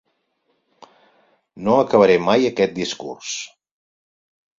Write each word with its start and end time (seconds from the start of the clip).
No 1.67 1.75
acabaré 1.81 2.15
mai 2.29 2.47
aquest 2.51 2.73
discurs. 2.79 3.35